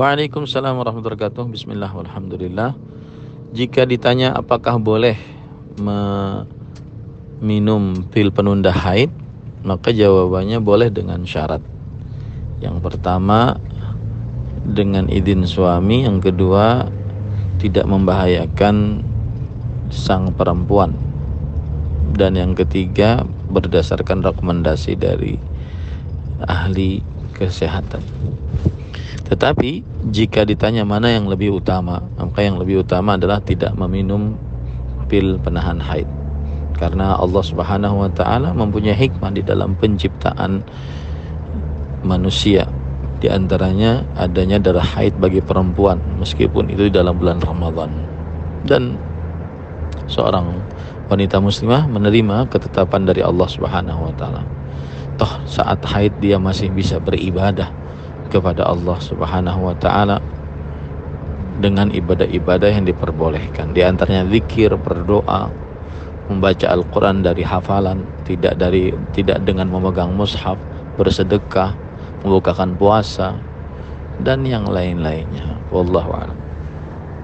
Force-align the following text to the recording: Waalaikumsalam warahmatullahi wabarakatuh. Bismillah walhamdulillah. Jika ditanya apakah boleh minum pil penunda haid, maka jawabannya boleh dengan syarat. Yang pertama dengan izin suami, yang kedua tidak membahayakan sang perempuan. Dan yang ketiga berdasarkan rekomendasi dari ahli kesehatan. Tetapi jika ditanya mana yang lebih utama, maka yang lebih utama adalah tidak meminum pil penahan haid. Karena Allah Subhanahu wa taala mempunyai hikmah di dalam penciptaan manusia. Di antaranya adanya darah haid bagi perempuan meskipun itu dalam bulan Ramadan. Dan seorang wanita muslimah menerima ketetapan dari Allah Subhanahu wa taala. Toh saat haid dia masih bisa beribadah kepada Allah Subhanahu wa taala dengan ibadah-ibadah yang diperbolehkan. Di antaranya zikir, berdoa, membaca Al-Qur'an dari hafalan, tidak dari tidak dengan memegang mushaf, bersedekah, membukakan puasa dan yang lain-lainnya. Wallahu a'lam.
Waalaikumsalam 0.00 0.80
warahmatullahi 0.80 1.28
wabarakatuh. 1.28 1.44
Bismillah 1.52 1.92
walhamdulillah. 1.92 2.72
Jika 3.52 3.84
ditanya 3.84 4.32
apakah 4.32 4.80
boleh 4.80 5.20
minum 7.44 8.08
pil 8.08 8.32
penunda 8.32 8.72
haid, 8.72 9.12
maka 9.60 9.92
jawabannya 9.92 10.56
boleh 10.64 10.88
dengan 10.88 11.28
syarat. 11.28 11.60
Yang 12.64 12.80
pertama 12.80 13.60
dengan 14.64 15.04
izin 15.12 15.44
suami, 15.44 16.08
yang 16.08 16.24
kedua 16.24 16.88
tidak 17.60 17.84
membahayakan 17.84 19.04
sang 19.92 20.32
perempuan. 20.32 20.96
Dan 22.16 22.40
yang 22.40 22.56
ketiga 22.56 23.20
berdasarkan 23.52 24.24
rekomendasi 24.24 24.96
dari 24.96 25.36
ahli 26.48 27.04
kesehatan. 27.36 28.00
Tetapi 29.30 29.86
jika 30.10 30.42
ditanya 30.42 30.82
mana 30.82 31.14
yang 31.14 31.30
lebih 31.30 31.62
utama, 31.62 32.02
maka 32.18 32.42
yang 32.42 32.58
lebih 32.58 32.82
utama 32.82 33.14
adalah 33.14 33.38
tidak 33.38 33.70
meminum 33.78 34.34
pil 35.06 35.38
penahan 35.38 35.78
haid. 35.78 36.10
Karena 36.74 37.14
Allah 37.14 37.44
Subhanahu 37.44 38.02
wa 38.02 38.10
taala 38.10 38.50
mempunyai 38.50 38.98
hikmah 38.98 39.30
di 39.30 39.46
dalam 39.46 39.78
penciptaan 39.78 40.66
manusia. 42.02 42.66
Di 43.22 43.30
antaranya 43.30 44.02
adanya 44.18 44.58
darah 44.58 44.82
haid 44.82 45.14
bagi 45.22 45.38
perempuan 45.44 46.02
meskipun 46.18 46.66
itu 46.66 46.90
dalam 46.90 47.14
bulan 47.14 47.38
Ramadan. 47.38 47.92
Dan 48.66 48.98
seorang 50.10 50.58
wanita 51.06 51.38
muslimah 51.38 51.86
menerima 51.86 52.50
ketetapan 52.50 53.06
dari 53.06 53.22
Allah 53.22 53.46
Subhanahu 53.46 54.10
wa 54.10 54.14
taala. 54.18 54.42
Toh 55.20 55.38
saat 55.46 55.84
haid 55.86 56.18
dia 56.18 56.40
masih 56.40 56.72
bisa 56.72 56.96
beribadah 56.96 57.79
kepada 58.30 58.64
Allah 58.64 58.96
Subhanahu 59.02 59.68
wa 59.68 59.74
taala 59.76 60.22
dengan 61.60 61.92
ibadah-ibadah 61.92 62.70
yang 62.72 62.88
diperbolehkan. 62.88 63.76
Di 63.76 63.84
antaranya 63.84 64.24
zikir, 64.30 64.72
berdoa, 64.80 65.52
membaca 66.30 66.66
Al-Qur'an 66.70 67.20
dari 67.20 67.44
hafalan, 67.44 68.06
tidak 68.24 68.56
dari 68.56 68.94
tidak 69.12 69.44
dengan 69.44 69.68
memegang 69.68 70.16
mushaf, 70.16 70.56
bersedekah, 70.96 71.76
membukakan 72.24 72.78
puasa 72.78 73.36
dan 74.24 74.46
yang 74.48 74.64
lain-lainnya. 74.70 75.60
Wallahu 75.68 76.10
a'lam. 76.14 76.49